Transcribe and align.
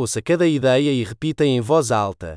Ouça 0.00 0.22
cada 0.22 0.46
ideia 0.46 0.92
e 0.92 1.02
repita 1.02 1.44
em 1.44 1.60
voz 1.60 1.90
alta. 1.90 2.36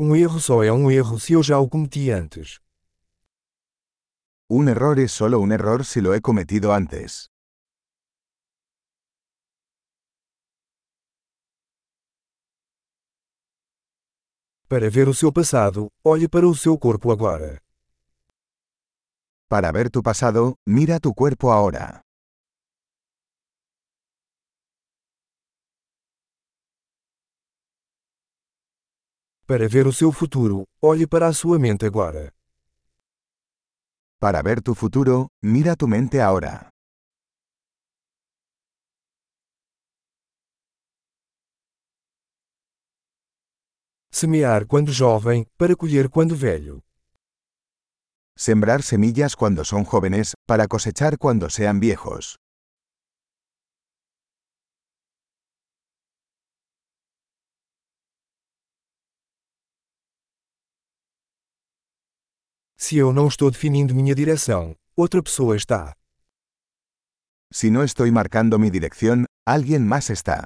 Um 0.00 0.16
erro 0.16 0.40
só 0.40 0.64
é 0.64 0.72
um 0.72 0.90
erro 0.90 1.20
se 1.20 1.34
eu 1.34 1.42
já 1.42 1.58
o 1.58 1.68
cometi 1.68 2.10
antes. 2.10 2.60
Un 4.48 4.70
error 4.70 4.98
es 5.00 5.12
solo 5.12 5.38
un 5.38 5.52
error 5.52 5.84
si 5.84 6.00
lo 6.00 6.14
he 6.14 6.22
cometido 6.22 6.72
antes. 6.72 7.28
Para 14.66 14.88
ver 14.88 15.10
o 15.10 15.14
seu 15.14 15.30
passado, 15.30 15.88
olhe 16.02 16.26
para 16.26 16.48
o 16.48 16.54
seu 16.54 16.78
corpo 16.78 17.12
agora. 17.12 17.60
Para 19.46 19.70
ver 19.70 19.90
tu 19.90 20.02
pasado, 20.02 20.54
mira 20.66 20.98
tu 20.98 21.12
cuerpo 21.12 21.50
ahora. 21.50 22.00
Para 29.46 29.68
ver 29.68 29.86
o 29.86 29.92
seu 29.92 30.10
futuro, 30.10 30.64
olhe 30.80 31.06
para 31.06 31.28
a 31.28 31.34
sua 31.34 31.58
mente 31.58 31.84
agora. 31.84 32.32
Para 34.18 34.40
ver 34.40 34.62
tu 34.62 34.74
futuro, 34.74 35.28
mira 35.42 35.76
tu 35.76 35.86
mente 35.86 36.18
ahora. 36.18 36.70
Semear 44.10 44.66
quando 44.66 44.90
jovem, 44.90 45.44
para 45.58 45.76
colher 45.76 46.08
quando 46.08 46.34
velho. 46.34 46.82
Sembrar 48.34 48.82
semillas 48.82 49.36
cuando 49.36 49.62
son 49.62 49.84
jóvenes, 49.84 50.32
para 50.46 50.66
cosechar 50.68 51.18
cuando 51.18 51.50
sean 51.50 51.80
viejos. 51.80 52.38
Se 62.86 62.98
eu 62.98 63.14
não 63.14 63.28
estou 63.28 63.50
definindo 63.50 63.94
minha 63.94 64.14
direção, 64.14 64.76
outra 64.94 65.22
pessoa 65.22 65.56
está. 65.56 65.94
Si 67.50 67.70
no 67.70 67.82
estoy 67.82 68.10
marcando 68.10 68.58
mi 68.58 68.68
dirección, 68.68 69.24
alguien 69.46 69.86
más 69.88 70.10
está. 70.10 70.44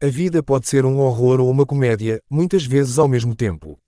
A 0.00 0.06
vida 0.06 0.44
pode 0.44 0.68
ser 0.68 0.86
um 0.86 1.00
horror 1.00 1.40
ou 1.40 1.50
uma 1.50 1.66
comédia, 1.66 2.20
muitas 2.30 2.64
vezes 2.64 3.00
ao 3.00 3.08
mesmo 3.08 3.34
tempo. 3.34 3.80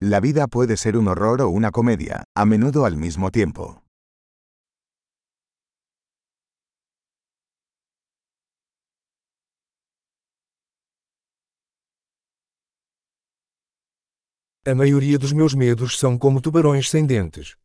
La 0.00 0.20
vida 0.20 0.48
puede 0.48 0.78
ser 0.78 0.96
un 0.96 1.06
horror 1.08 1.42
o 1.42 1.50
una 1.50 1.70
comedia, 1.70 2.24
a 2.34 2.46
menudo 2.46 2.86
al 2.86 2.96
mismo 2.96 3.30
tiempo. 3.30 3.81
A 14.64 14.76
maioria 14.76 15.18
dos 15.18 15.32
meus 15.32 15.54
medos 15.54 15.98
são 15.98 16.16
como 16.16 16.40
tubarões 16.40 16.88
sem 16.88 17.04
dentes. 17.04 17.56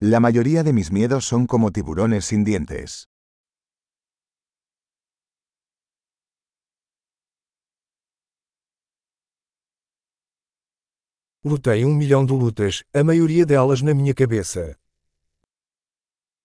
La 0.00 0.20
mayoría 0.20 0.62
de 0.62 0.72
mis 0.72 0.92
miedos 0.92 1.24
son 1.24 1.44
como 1.44 1.72
tiburones 1.72 2.24
sin 2.24 2.44
dientes. 2.44 3.08
Lutei 11.42 11.84
um 11.84 11.96
milhão 11.96 12.24
de 12.24 12.32
lutas, 12.32 12.84
a 12.94 13.02
maioria 13.02 13.44
delas 13.44 13.82
na 13.82 13.92
minha 13.92 14.14
cabeça. 14.14 14.78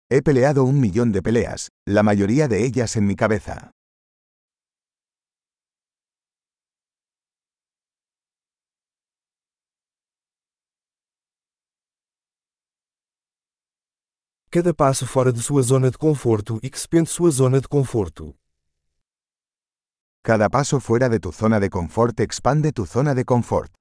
He 0.09 0.23
peleado 0.23 0.63
un 0.63 0.79
millón 0.79 1.11
de 1.11 1.21
peleas, 1.21 1.73
la 1.85 2.05
mayoría 2.05 2.47
de 2.47 2.65
ellas 2.65 2.95
en 2.95 3.09
mi 3.09 3.17
cabeza. 3.17 3.74
Cada 14.55 14.73
passo 14.73 15.05
fora 15.05 15.33
de 15.33 15.43
sua 15.43 15.63
zona 15.63 15.91
de 15.91 15.99
conforto 15.99 16.61
expande 16.63 17.11
sua 17.11 17.29
zona 17.33 17.61
de 17.61 17.67
conforto. 17.67 18.37
Cada 20.23 20.49
paso 20.49 20.79
fuera 20.79 21.09
de 21.09 21.19
tu 21.19 21.33
zona 21.33 21.59
de 21.59 21.69
confort 21.69 22.21
expande 22.21 22.71
tu 22.71 22.87
zona 22.87 23.17
de 23.17 23.25
confort. 23.25 23.73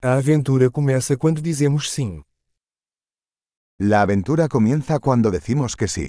A 0.00 0.14
aventura 0.14 0.70
começa 0.70 1.18
quando 1.18 1.42
dizemos 1.42 1.90
sim. 1.90 2.22
La 3.78 4.00
aventura 4.00 4.48
comienza 4.48 4.98
cuando 4.98 5.30
decimos 5.30 5.76
que 5.76 5.86
sí. 5.86 6.08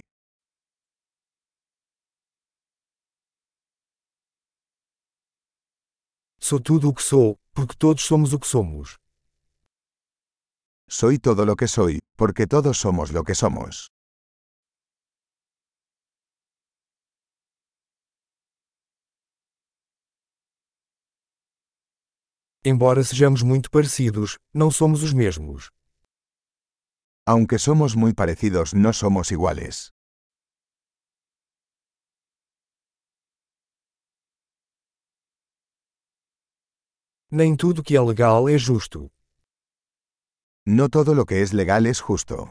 Sou 6.47 6.59
tudo 6.59 6.89
o 6.89 6.93
que 6.93 7.01
sou, 7.01 7.39
porque 7.55 7.75
todos 7.75 8.03
somos 8.05 8.31
o 8.31 8.37
que 8.37 8.45
somos. 8.45 8.99
Soy 10.87 11.17
todo 11.17 11.43
lo 11.43 11.55
que 11.55 11.67
soy, 11.67 12.01
porque 12.15 12.45
todos 12.45 12.77
somos 12.77 13.09
lo 13.09 13.23
que 13.23 13.33
somos. 13.33 13.89
Embora 22.63 23.03
sejamos 23.03 23.41
muito 23.41 23.71
parecidos, 23.71 24.37
não 24.53 24.69
somos 24.69 25.01
os 25.01 25.13
mesmos. 25.13 25.71
Aunque 27.25 27.57
somos 27.57 27.95
muy 27.95 28.13
parecidos, 28.13 28.75
no 28.75 28.93
somos 28.93 29.31
iguales. 29.31 29.94
Nem 37.37 37.53
tudo 37.53 37.83
que 37.83 37.97
é 37.97 38.01
legal 38.01 38.47
é 38.47 38.57
justo. 38.57 39.11
No 40.65 40.87
todo 40.89 41.13
lo 41.13 41.25
que 41.25 41.41
es 41.41 41.51
legal 41.51 41.85
es 41.85 41.99
justo. 41.99 42.47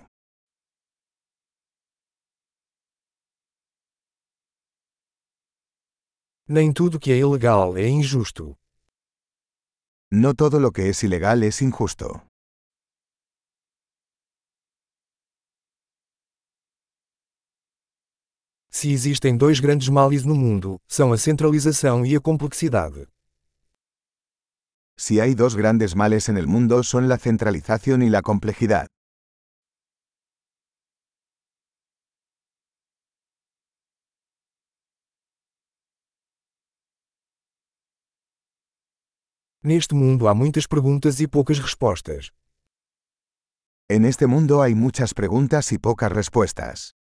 Nem 6.47 6.71
tudo 6.71 7.01
que 7.01 7.13
é 7.13 7.17
ilegal 7.17 7.79
é 7.79 7.89
injusto. 7.89 8.59
No 10.13 10.35
todo 10.35 10.59
lo 10.61 10.71
que 10.71 10.83
es 10.83 11.03
ilegal 11.03 11.43
es 11.45 11.63
injusto. 11.63 12.21
Se 18.71 18.93
existem 18.93 19.35
dois 19.35 19.61
grandes 19.61 19.89
males 19.89 20.27
no 20.27 20.35
mundo, 20.35 20.79
são 20.87 21.11
a 21.11 21.17
centralização 21.17 22.05
e 22.05 22.15
a 22.15 22.21
complexidade. 22.21 23.14
Si 24.97 25.19
hay 25.21 25.35
dos 25.35 25.57
grandes 25.57 25.97
males 25.97 26.29
en 26.29 26.37
el 26.37 26.47
mundo 26.47 26.83
son 26.83 27.09
la 27.09 27.19
centralización 27.19 28.03
y 28.03 28.11
la 28.11 28.23
complejidad. 28.23 28.87
Neste 39.63 39.95
mundo 39.95 40.29
há 40.29 40.35
muitas 40.35 40.69
perguntas 40.69 41.19
e 41.21 41.27
poucas 41.27 41.59
respostas. 41.59 42.35
En 43.89 44.05
este 44.05 44.27
mundo 44.27 44.61
hay 44.61 44.75
muchas 44.75 45.15
preguntas 45.15 45.73
y 45.73 45.79
pocas 45.79 46.13
respuestas. 46.13 46.95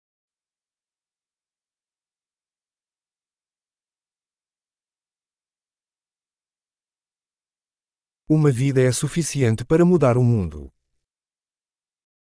Uma 8.33 8.49
vida 8.49 8.81
é 8.81 8.93
suficiente 8.93 9.66
para 9.66 9.83
mudar 9.83 10.17
o 10.17 10.23
mundo. 10.23 10.72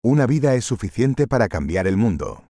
Una 0.01 0.25
vida 0.25 0.55
es 0.55 0.63
suficiente 0.63 1.27
para 1.27 1.49
cambiar 1.49 1.85
el 1.85 1.97
mundo. 1.97 2.47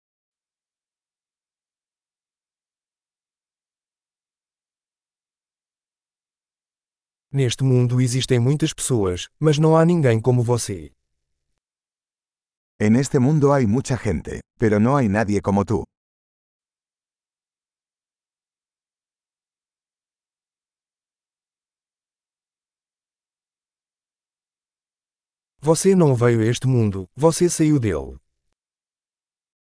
Neste 7.33 7.65
mundo 7.65 8.01
existem 8.01 8.39
muitas 8.39 8.73
pessoas, 8.73 9.29
mas 9.41 9.59
não 9.59 9.77
há 9.77 9.85
ninguém 9.85 10.21
como 10.21 10.45
você. 10.45 10.93
En 12.79 12.95
este 12.95 13.19
mundo 13.19 13.53
hay 13.53 13.67
mucha 13.67 13.97
gente, 13.97 14.43
pero 14.61 14.79
no 14.79 14.97
hay 14.97 15.09
nadie 15.09 15.41
como 15.43 15.65
tú. 15.65 15.83
Você 25.63 25.95
não 25.95 26.15
veio 26.15 26.41
a 26.41 26.47
este 26.47 26.67
mundo, 26.67 27.07
você 27.15 27.47
saiu 27.51 27.79
dele. 27.79 28.17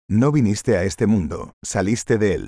No 0.09 0.31
viniste 0.31 0.71
a 0.75 0.83
este 0.83 1.05
mundo, 1.05 1.51
saliste 1.63 2.17
de 2.17 2.33
él. 2.33 2.47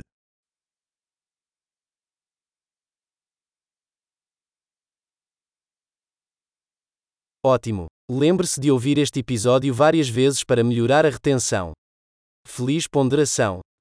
Ótimo! 7.45 7.85
Lembre-se 8.09 8.59
de 8.59 8.71
ouvir 8.71 8.97
este 8.97 9.19
episódio 9.19 9.71
várias 9.71 10.09
vezes 10.09 10.43
para 10.43 10.63
melhorar 10.63 11.05
a 11.05 11.11
retenção. 11.11 11.73
Feliz 12.47 12.87
ponderação! 12.87 13.65